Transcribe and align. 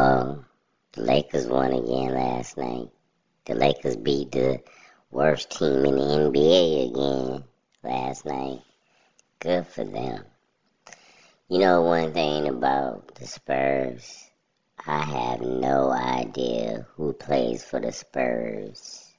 Um, 0.00 0.46
the 0.92 1.02
Lakers 1.02 1.46
won 1.46 1.74
again 1.74 2.14
last 2.14 2.56
night. 2.56 2.88
The 3.44 3.54
Lakers 3.54 3.96
beat 3.96 4.32
the 4.32 4.62
worst 5.10 5.50
team 5.50 5.84
in 5.84 5.96
the 5.96 6.30
NBA 6.30 6.90
again 6.90 7.44
last 7.82 8.24
night. 8.24 8.62
Good 9.40 9.66
for 9.66 9.84
them. 9.84 10.24
You 11.48 11.58
know 11.58 11.82
one 11.82 12.14
thing 12.14 12.48
about 12.48 13.14
the 13.16 13.26
Spurs? 13.26 14.30
I 14.86 15.02
have 15.02 15.42
no 15.42 15.90
idea 15.90 16.86
who 16.94 17.12
plays 17.12 17.62
for 17.62 17.78
the 17.78 17.92
Spurs. 17.92 19.12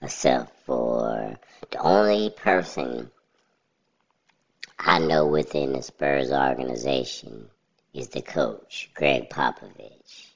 Except 0.00 0.50
for 0.64 1.38
the 1.70 1.78
only 1.78 2.30
person 2.30 3.10
I 4.78 4.98
know 4.98 5.26
within 5.26 5.74
the 5.74 5.82
Spurs 5.82 6.32
organization 6.32 7.50
is 7.94 8.08
the 8.08 8.22
coach, 8.22 8.90
Gregg 8.92 9.30
Popovich. 9.30 10.32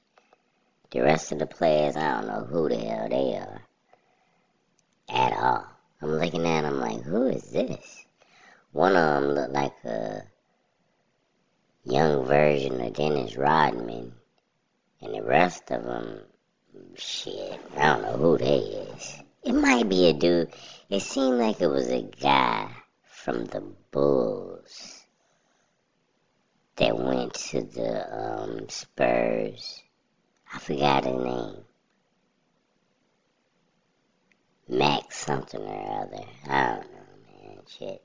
The 0.93 1.03
rest 1.03 1.33
of 1.33 1.41
the 1.41 1.47
players, 1.47 1.97
I 1.97 2.13
don't 2.13 2.29
know 2.29 2.45
who 2.45 2.69
the 2.69 2.79
hell 2.79 3.09
they 3.09 3.37
are 3.37 3.61
at 5.09 5.33
all. 5.33 5.67
I'm 6.01 6.13
looking 6.13 6.47
at 6.47 6.63
them 6.63 6.79
like, 6.79 7.03
who 7.03 7.27
is 7.27 7.51
this? 7.51 8.07
One 8.71 8.97
of 8.97 9.23
them 9.23 9.33
looked 9.33 9.53
like 9.53 9.85
a 9.85 10.23
young 11.85 12.25
version 12.25 12.81
of 12.81 12.93
Dennis 12.93 13.37
Rodman, 13.37 14.13
and 15.03 15.15
the 15.15 15.23
rest 15.23 15.71
of 15.73 15.85
them, 15.85 16.21
shit, 16.95 17.61
I 17.77 17.87
don't 17.87 18.03
know 18.03 18.17
who 18.17 18.39
they 18.39 18.59
is. 18.59 19.19
It 19.43 19.53
might 19.53 19.89
be 19.89 20.07
a 20.09 20.13
dude. 20.13 20.53
It 20.91 21.01
seemed 21.01 21.39
like 21.39 21.61
it 21.61 21.67
was 21.67 21.89
a 21.89 22.03
guy 22.03 22.71
from 23.03 23.47
the 23.47 23.63
Bulls 23.91 24.98
that 26.79 26.97
went 26.97 27.35
to 27.35 27.63
the 27.63 28.43
um, 28.43 28.69
Spurs. 28.69 29.83
I 30.53 30.59
forgot 30.59 31.05
his 31.05 31.15
name. 31.15 31.65
Max 34.69 35.19
something 35.19 35.61
or 35.61 36.03
other. 36.03 36.25
I 36.47 36.67
don't 36.67 36.93
know, 36.93 37.49
man. 37.49 37.59
Shit. 37.67 38.03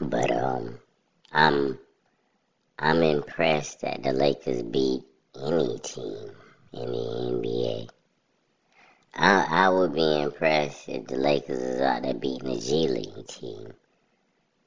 But 0.00 0.30
um, 0.30 0.78
I'm 1.32 1.78
I'm 2.78 3.02
impressed 3.02 3.80
that 3.80 4.02
the 4.02 4.12
Lakers 4.12 4.62
beat 4.62 5.02
any 5.34 5.78
team 5.78 6.30
in 6.72 6.92
the 6.92 7.42
NBA. 7.42 7.88
I 9.14 9.46
I 9.48 9.68
would 9.70 9.94
be 9.94 10.20
impressed 10.20 10.88
if 10.88 11.06
the 11.06 11.16
Lakers 11.16 11.58
is 11.58 11.80
out 11.80 12.02
there 12.02 12.14
beating 12.14 12.54
the 12.54 12.60
G 12.60 12.88
League 12.88 13.26
team. 13.26 13.72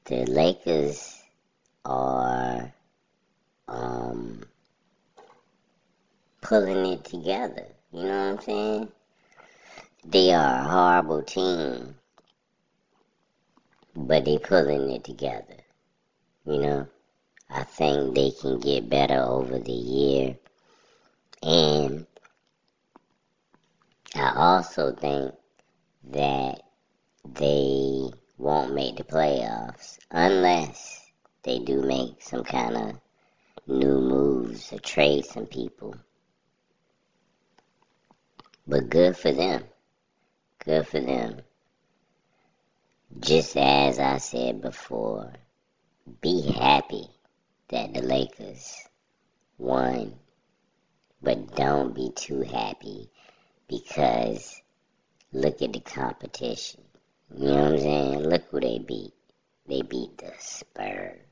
The 0.06 0.26
Lakers 0.26 1.19
are 1.84 2.72
um 3.68 4.42
pulling 6.40 6.86
it 6.86 7.04
together. 7.04 7.66
You 7.92 8.02
know 8.02 8.08
what 8.08 8.38
I'm 8.38 8.40
saying? 8.40 8.88
They 10.04 10.32
are 10.32 10.60
a 10.60 10.64
horrible 10.64 11.22
team, 11.22 11.94
but 13.94 14.24
they're 14.24 14.38
pulling 14.38 14.90
it 14.90 15.04
together. 15.04 15.56
You 16.46 16.58
know, 16.58 16.88
I 17.50 17.64
think 17.64 18.14
they 18.14 18.30
can 18.30 18.58
get 18.60 18.88
better 18.88 19.22
over 19.22 19.58
the 19.58 19.72
year, 19.72 20.36
and 21.42 22.06
I 24.14 24.32
also 24.34 24.92
think 24.92 25.34
that 26.10 26.62
they 27.34 28.10
won't 28.38 28.74
make 28.74 28.96
the 28.96 29.04
playoffs 29.04 29.98
unless 30.10 30.99
they 31.42 31.58
do 31.58 31.82
make 31.82 32.20
some 32.22 32.44
kind 32.44 32.76
of 32.76 33.00
new 33.66 34.00
moves 34.00 34.72
or 34.72 34.78
trade 34.78 35.24
some 35.24 35.46
people. 35.46 35.94
But 38.66 38.90
good 38.90 39.16
for 39.16 39.32
them. 39.32 39.64
Good 40.64 40.86
for 40.86 41.00
them. 41.00 41.40
Just 43.18 43.56
as 43.56 43.98
I 43.98 44.18
said 44.18 44.60
before, 44.60 45.32
be 46.20 46.42
happy 46.52 47.08
that 47.68 47.94
the 47.94 48.02
Lakers 48.02 48.76
won, 49.58 50.14
but 51.22 51.54
don't 51.56 51.94
be 51.94 52.10
too 52.14 52.42
happy 52.42 53.10
because 53.68 54.60
look 55.32 55.62
at 55.62 55.72
the 55.72 55.80
competition. 55.80 56.82
You 57.34 57.46
know 57.46 57.54
what 57.54 57.72
I'm 57.72 57.78
saying? 57.78 58.22
Look 58.28 58.42
who 58.50 58.60
they 58.60 58.78
beat. 58.78 59.14
They 59.66 59.82
beat 59.82 60.18
the 60.18 60.32
Spurs. 60.38 61.29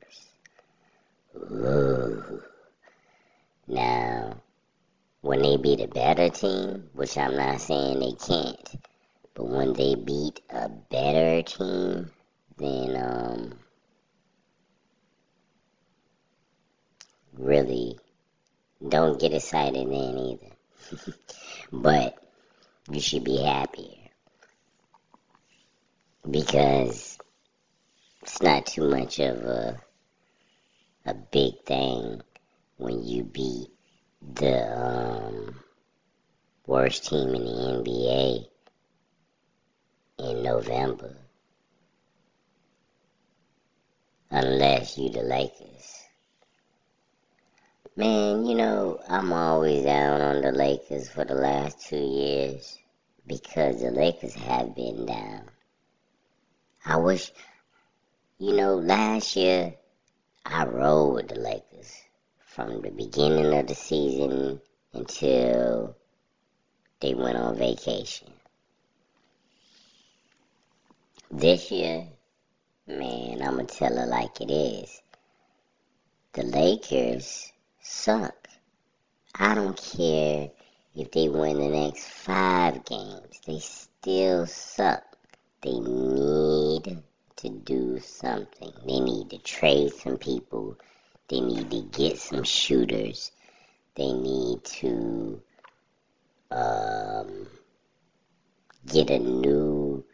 Ooh. 1.36 2.42
Now, 3.66 4.40
when 5.20 5.42
they 5.42 5.56
beat 5.56 5.80
a 5.80 5.88
better 5.88 6.30
team, 6.30 6.88
which 6.94 7.18
I'm 7.18 7.36
not 7.36 7.60
saying 7.60 7.98
they 7.98 8.12
can't, 8.12 8.76
but 9.34 9.46
when 9.46 9.72
they 9.74 9.94
beat 9.94 10.40
a 10.48 10.68
better 10.68 11.42
team, 11.42 12.10
then 12.56 12.96
um 12.96 13.58
really 17.34 17.98
don't 18.86 19.20
get 19.20 19.32
excited 19.34 19.86
then 19.88 20.18
either. 20.18 21.12
but 21.72 22.18
you 22.90 23.00
should 23.00 23.24
be 23.24 23.42
happier 23.42 24.08
because 26.28 27.18
it's 28.22 28.42
not 28.42 28.66
too 28.66 28.88
much 28.88 29.18
of 29.18 29.36
a 29.38 29.80
a 31.08 31.14
big 31.14 31.64
thing 31.64 32.20
when 32.76 33.02
you 33.02 33.24
beat 33.24 33.68
the 34.34 34.60
um, 34.78 35.58
worst 36.66 37.06
team 37.06 37.34
in 37.34 37.44
the 37.44 37.50
NBA 37.82 38.46
in 40.18 40.42
November. 40.42 41.16
Unless 44.30 44.98
you 44.98 45.08
the 45.08 45.22
Lakers. 45.22 46.04
Man, 47.96 48.44
you 48.44 48.54
know, 48.54 49.00
I'm 49.08 49.32
always 49.32 49.84
down 49.84 50.20
on 50.20 50.42
the 50.42 50.52
Lakers 50.52 51.08
for 51.08 51.24
the 51.24 51.34
last 51.34 51.88
two 51.88 51.96
years 51.96 52.78
because 53.26 53.80
the 53.80 53.90
Lakers 53.90 54.34
have 54.34 54.74
been 54.74 55.06
down. 55.06 55.44
I 56.84 56.96
wish, 56.98 57.32
you 58.38 58.54
know, 58.54 58.74
last 58.74 59.34
year 59.34 59.74
I 60.50 60.64
rode 60.64 61.12
with 61.12 61.28
the 61.28 61.38
Lakers 61.38 61.92
from 62.38 62.80
the 62.80 62.90
beginning 62.90 63.52
of 63.52 63.66
the 63.66 63.74
season 63.74 64.62
until 64.94 65.94
they 67.00 67.12
went 67.12 67.36
on 67.36 67.54
vacation. 67.58 68.32
This 71.30 71.70
year, 71.70 72.08
man, 72.86 73.42
I'm 73.42 73.58
to 73.58 73.66
tell 73.66 73.98
it 73.98 74.08
like 74.08 74.40
it 74.40 74.50
is. 74.50 75.02
The 76.32 76.44
Lakers 76.44 77.52
suck. 77.82 78.48
I 79.34 79.54
don't 79.54 79.76
care 79.76 80.50
if 80.94 81.10
they 81.10 81.28
win 81.28 81.58
the 81.58 81.68
next 81.68 82.06
five 82.08 82.86
games, 82.86 83.38
they 83.46 83.58
still 83.58 84.46
suck. 84.46 85.04
They 85.60 85.78
need 85.78 87.02
to 87.38 87.48
do 87.48 88.00
something. 88.00 88.72
They 88.86 89.00
need 89.00 89.30
to 89.30 89.38
trade 89.38 89.92
some 89.92 90.16
people. 90.18 90.76
They 91.28 91.40
need 91.40 91.70
to 91.70 91.82
get 91.82 92.18
some 92.18 92.42
shooters. 92.42 93.30
They 93.94 94.12
need 94.12 94.64
to 94.64 95.40
um, 96.50 97.46
get 98.86 99.10
a 99.10 99.18
new 99.18 100.04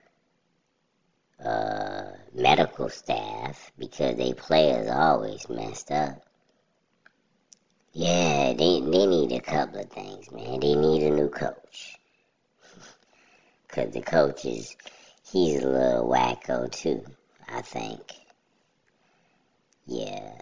uh, 1.44 2.10
medical 2.34 2.88
staff 2.88 3.72
because 3.78 4.16
they 4.16 4.32
players 4.32 4.90
always 4.90 5.48
messed 5.48 5.90
up. 5.90 6.24
Yeah, 7.92 8.52
they 8.54 8.80
they 8.80 9.06
need 9.06 9.32
a 9.32 9.40
couple 9.40 9.80
of 9.80 9.90
things, 9.90 10.30
man. 10.32 10.60
They 10.60 10.74
need 10.74 11.02
a 11.04 11.10
new 11.10 11.28
coach. 11.28 11.96
Cause 13.68 13.92
the 13.92 14.00
coach 14.00 14.44
is 14.44 14.76
he's 15.34 15.64
a 15.64 15.68
little 15.68 16.08
wacko 16.08 16.70
too, 16.70 17.04
I 17.48 17.60
think. 17.60 18.00
Yeah. 19.84 20.32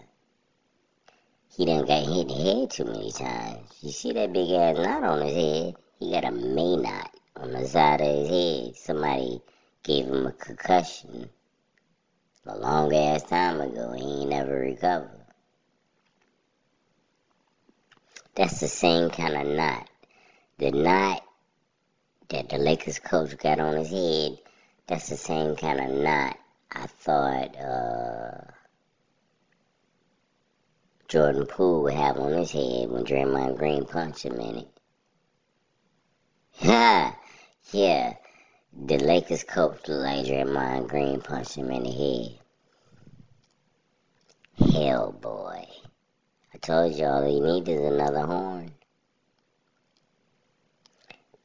He 1.57 1.65
done 1.65 1.85
got 1.85 2.03
hit 2.03 2.21
in 2.21 2.27
the 2.27 2.33
head 2.35 2.69
too 2.69 2.85
many 2.85 3.11
times. 3.11 3.71
You 3.81 3.91
see 3.91 4.13
that 4.13 4.31
big 4.31 4.51
ass 4.51 4.77
knot 4.77 5.03
on 5.03 5.25
his 5.25 5.35
head? 5.35 5.75
He 5.99 6.11
got 6.11 6.25
a 6.25 6.31
May 6.31 6.75
knot 6.75 7.09
on 7.35 7.51
the 7.53 7.67
side 7.67 8.01
of 8.01 8.07
his 8.07 8.29
head. 8.29 8.75
Somebody 8.75 9.41
gave 9.81 10.05
him 10.05 10.27
a 10.27 10.31
concussion 10.31 11.27
a 12.45 12.57
long 12.57 12.93
ass 12.93 13.23
time 13.23 13.61
ago. 13.61 13.93
He 13.93 14.03
ain't 14.03 14.29
never 14.29 14.59
recovered. 14.59 15.25
That's 18.35 18.59
the 18.59 18.67
same 18.67 19.09
kind 19.09 19.35
of 19.35 19.47
knot. 19.55 19.89
The 20.59 20.71
knot 20.71 21.23
that 22.29 22.49
the 22.49 22.59
Lakers 22.59 22.99
coach 22.99 23.35
got 23.39 23.59
on 23.59 23.77
his 23.77 23.89
head, 23.89 24.37
that's 24.87 25.09
the 25.09 25.17
same 25.17 25.55
kind 25.55 25.79
of 25.79 25.89
knot 25.91 26.37
I 26.71 26.87
thought 26.87 27.55
uh, 27.57 28.51
Jordan 31.07 31.45
Poole 31.45 31.83
would 31.83 31.93
have 31.93 32.17
on 32.17 32.33
his 32.33 32.51
head 32.51 32.89
when 32.89 33.03
Draymond 33.03 33.57
Green 33.57 33.85
punched 33.85 34.23
him 34.23 34.39
in 34.39 34.57
it. 34.57 34.67
Ha! 36.61 37.15
yeah, 37.71 38.15
the 38.75 38.97
Lakers 38.97 39.43
coach 39.43 39.87
looked 39.87 39.89
like 39.89 40.25
Draymond 40.25 40.87
Green 40.87 41.21
punched 41.21 41.55
him 41.55 41.69
in 41.69 41.83
the 41.83 42.39
head. 44.57 44.71
Hell, 44.73 45.11
boy. 45.11 45.67
I 46.53 46.57
told 46.57 46.95
y'all 46.95 47.25
he 47.25 47.39
needed 47.39 47.79
another 47.79 48.25
horn. 48.25 48.71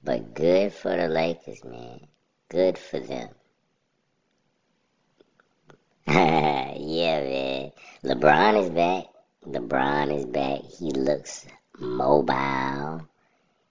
But 0.02 0.34
good 0.34 0.72
for 0.72 0.96
the 0.96 1.08
Lakers, 1.08 1.64
man. 1.64 2.06
Good 2.50 2.78
for 2.78 2.98
them. 2.98 3.28
yeah, 6.06 7.20
man. 7.20 7.72
LeBron 8.02 8.62
is 8.62 8.70
back. 8.70 9.04
LeBron 9.46 10.16
is 10.16 10.24
back. 10.24 10.60
He 10.62 10.90
looks 10.92 11.46
mobile. 11.78 13.06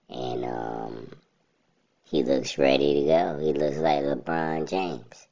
And 0.10 0.46
um 0.46 1.10
he 2.04 2.22
looks 2.24 2.60
ready 2.60 3.02
to 3.02 3.08
go. 3.08 3.40
He 3.40 3.54
looks 3.54 3.78
like 3.78 4.04
LeBron 4.04 4.70
James. 4.70 5.28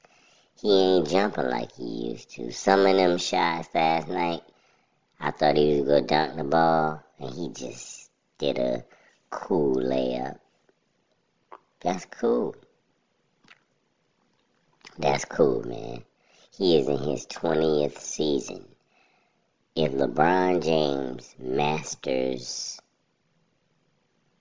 He 0.60 0.72
ain't 0.72 1.08
jumping 1.08 1.48
like 1.48 1.72
he 1.74 2.10
used 2.10 2.32
to. 2.32 2.52
Some 2.52 2.88
of 2.88 2.96
them 2.96 3.20
shots 3.20 3.70
last 3.76 4.08
night, 4.08 4.42
I 5.20 5.30
thought 5.30 5.56
he 5.56 5.82
was 5.82 5.88
gonna 5.88 6.02
dunk 6.02 6.36
the 6.36 6.44
ball, 6.44 7.04
and 7.20 7.32
he 7.32 7.50
just 7.50 8.10
did 8.40 8.58
a 8.58 8.84
cool 9.30 9.76
layup. 9.76 10.40
That's 11.82 12.06
cool. 12.06 12.56
That's 14.98 15.26
cool, 15.26 15.62
man. 15.68 16.06
He 16.58 16.78
is 16.78 16.88
in 16.88 17.00
his 17.00 17.28
20th 17.28 18.00
season. 18.00 18.66
If 19.76 19.92
LeBron 19.92 20.64
James 20.64 21.36
masters 21.38 22.80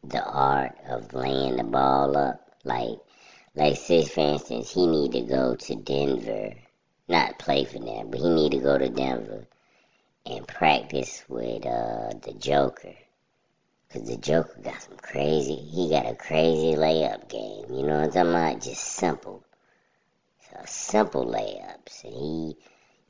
the 0.05 0.23
art 0.25 0.77
of 0.89 1.13
laying 1.13 1.57
the 1.57 1.65
ball 1.65 2.17
up, 2.17 2.53
like, 2.63 2.99
like 3.57 3.77
say 3.77 4.05
for 4.05 4.21
instance, 4.21 4.73
he 4.73 4.87
need 4.87 5.13
to 5.13 5.23
go 5.23 5.57
to 5.57 5.75
Denver, 5.75 6.55
not 7.09 7.41
play 7.41 7.65
for 7.65 7.81
them, 7.81 8.11
but 8.11 8.21
he 8.21 8.29
need 8.29 8.53
to 8.53 8.61
go 8.61 8.79
to 8.79 8.89
Denver 8.89 9.49
and 10.25 10.47
practice 10.47 11.25
with 11.29 11.67
uh, 11.67 12.13
the 12.23 12.35
Joker. 12.39 12.95
Cause 13.93 14.07
the 14.07 14.17
Joker 14.19 14.61
got 14.63 14.83
some 14.83 14.99
crazy, 14.99 15.57
he 15.57 15.91
got 15.91 16.07
a 16.07 16.15
crazy 16.15 16.77
layup 16.77 17.29
game. 17.29 17.77
You 17.77 17.87
know 17.87 18.01
what 18.01 18.05
I'm 18.05 18.13
talking 18.13 18.31
about? 18.31 18.63
Just 18.63 18.83
simple. 18.83 19.44
Simple 20.67 21.27
layups. 21.27 22.05
And 22.05 22.15
he 22.15 22.57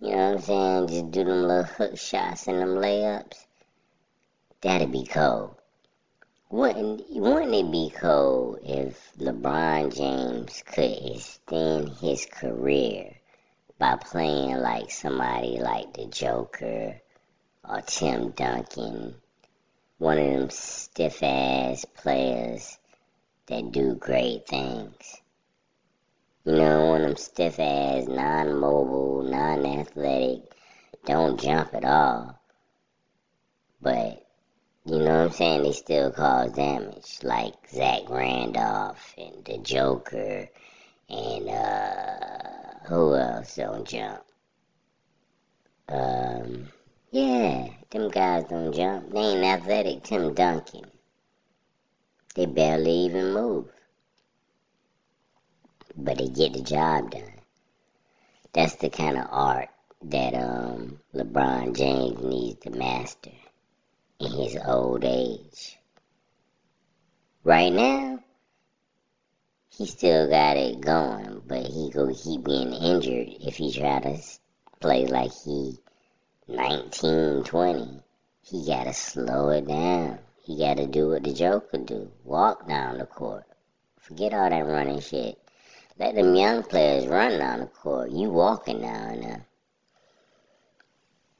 you 0.01 0.11
know 0.11 0.17
what 0.17 0.35
I'm 0.35 0.41
saying? 0.41 0.89
Just 0.89 1.11
do 1.13 1.25
them 1.25 1.43
little 1.45 1.63
hook 1.65 1.97
shots 1.97 2.47
and 2.49 2.61
them 2.61 2.75
layups. 2.77 3.47
That'd 4.61 4.93
be 4.93 5.07
cold. 5.07 5.55
Wouldn't 6.51 7.09
wouldn't 7.11 7.55
it 7.55 7.73
be 7.73 7.91
cold 7.91 8.59
if 8.65 9.13
LeBron 9.19 9.97
James 9.97 10.63
could 10.67 10.99
extend 11.15 11.89
his 12.01 12.27
career 12.27 13.15
by 13.79 13.97
playing 13.97 14.57
like 14.57 14.91
somebody 14.91 15.59
like 15.59 15.95
the 15.95 16.07
Joker 16.07 17.01
or 17.67 17.81
Tim 17.81 18.31
Duncan, 18.31 19.15
one 19.99 20.19
of 20.19 20.27
them 20.27 20.51
stiff 20.51 21.23
ass 21.23 21.85
players 21.85 22.79
that 23.47 23.73
do 23.73 23.95
great 23.95 24.47
things. 24.47 25.23
You 26.47 26.57
know, 26.57 26.95
of 26.95 27.01
them 27.01 27.17
stiff 27.17 27.59
ass, 27.59 28.07
non 28.07 28.61
mobile, 28.61 29.23
non 29.23 29.65
athletic, 29.65 30.43
don't 31.07 31.41
jump 31.41 31.73
at 31.73 31.87
all. 31.87 32.39
But, 33.81 34.27
you 34.85 34.99
know 34.99 35.05
what 35.05 35.25
I'm 35.25 35.31
saying? 35.31 35.63
They 35.63 35.73
still 35.73 36.13
cause 36.13 36.53
damage. 36.53 37.21
Like 37.23 37.55
Zach 37.71 38.11
Randolph 38.11 39.15
and 39.17 39.43
the 39.43 39.57
Joker 39.57 40.47
and, 41.09 41.49
uh, 41.49 42.89
who 42.89 43.15
else 43.15 43.57
don't 43.57 43.89
jump? 43.89 44.23
Um, 45.89 46.69
yeah, 47.11 47.69
them 47.89 48.11
guys 48.11 48.45
don't 48.51 48.75
jump. 48.75 49.11
They 49.15 49.19
ain't 49.19 49.45
athletic. 49.45 50.03
Tim 50.03 50.35
Duncan. 50.35 50.91
They 52.35 52.45
barely 52.45 52.91
even 52.91 53.33
move 53.33 53.71
but 55.97 56.19
they 56.19 56.29
get 56.29 56.53
the 56.53 56.63
job 56.63 57.11
done. 57.11 57.41
That's 58.53 58.77
the 58.77 58.91
kind 58.91 59.19
of 59.19 59.27
art 59.31 59.69
that 60.03 60.35
um, 60.35 61.01
LeBron 61.15 61.77
James 61.77 62.23
needs 62.23 62.61
to 62.61 62.71
master 62.71 63.31
in 64.21 64.31
his 64.31 64.57
old 64.65 65.05
age. 65.05 65.79
Right 67.43 67.73
now, 67.73 68.21
he 69.71 69.87
still 69.87 70.29
got 70.29 70.57
it 70.57 70.81
going, 70.81 71.43
but 71.47 71.67
he 71.67 71.91
gonna 71.91 72.15
keep 72.15 72.45
getting 72.45 72.73
injured 72.73 73.29
if 73.41 73.57
he 73.57 73.73
try 73.73 74.01
to 74.01 74.19
play 74.81 75.07
like 75.07 75.33
he 75.45 75.79
19, 76.47 77.43
20. 77.45 78.03
He 78.43 78.67
gotta 78.67 78.93
slow 78.93 79.49
it 79.49 79.67
down. 79.67 80.19
He 80.43 80.59
gotta 80.59 80.87
do 80.87 81.09
what 81.09 81.25
the 81.25 81.33
Joker 81.33 81.79
do. 81.79 82.13
Walk 82.23 82.69
down 82.69 82.99
the 82.99 83.07
court. 83.07 83.45
Forget 83.99 84.35
all 84.35 84.51
that 84.51 84.67
running 84.67 85.01
shit. 85.01 85.39
Let 85.99 86.17
them 86.17 86.35
young 86.35 86.63
players 86.65 87.07
run 87.07 87.39
down 87.39 87.61
the 87.61 87.67
court. 87.67 88.11
You 88.11 88.31
walking 88.31 88.81
down 88.81 89.21
there. 89.21 89.47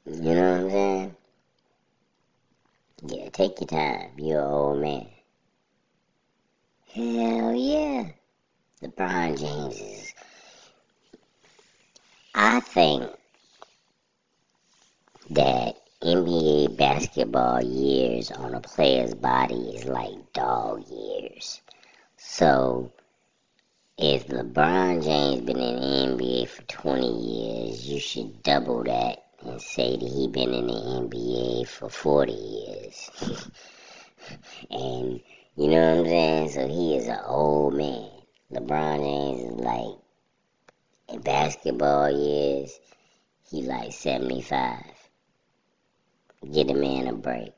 You 0.05 0.33
know 0.33 0.51
what 0.51 0.61
I'm 0.61 0.69
saying? 0.69 1.15
Yeah, 3.07 3.29
take 3.29 3.59
your 3.59 3.67
time. 3.67 4.11
You're 4.17 4.41
an 4.41 4.51
old 4.51 4.79
man. 4.79 5.07
Hell 6.93 7.53
yeah. 7.53 8.07
LeBron 8.81 9.37
James 9.37 9.81
is. 9.81 10.13
I 12.33 12.61
think 12.61 13.09
that 15.31 15.75
NBA 16.01 16.77
basketball 16.77 17.61
years 17.61 18.31
on 18.31 18.53
a 18.53 18.61
player's 18.61 19.13
body 19.13 19.71
is 19.75 19.85
like 19.85 20.33
dog 20.33 20.85
years. 20.87 21.61
So 22.17 22.91
if 23.97 24.27
LeBron 24.27 25.05
James 25.05 25.41
been 25.45 25.57
in 25.57 26.17
the 26.17 26.25
NBA 26.25 26.49
for 26.49 26.63
20 26.63 27.07
years, 27.07 27.87
you 27.87 27.97
should 27.97 28.43
double 28.43 28.83
that 28.83 29.23
and 29.41 29.61
say 29.61 29.95
that 29.95 30.05
he 30.05 30.27
been 30.27 30.53
in 30.53 30.67
the 30.67 30.73
NBA 30.73 31.65
for 31.65 31.89
40 31.89 32.33
years. 32.33 33.09
and 34.69 35.21
you 35.55 35.67
know 35.69 35.95
what 35.95 35.99
I'm 35.99 36.05
saying? 36.05 36.49
So 36.49 36.67
he 36.67 36.97
is 36.97 37.07
an 37.07 37.21
old 37.25 37.75
man. 37.75 38.09
LeBron 38.51 38.97
James 38.97 39.53
is 39.53 39.59
like 39.61 39.95
in 41.07 41.21
basketball 41.21 42.11
years, 42.11 42.77
he 43.49 43.61
like 43.61 43.93
75. 43.93 44.83
Get 46.51 46.69
a 46.69 46.73
man 46.73 47.07
a 47.07 47.13
break. 47.13 47.53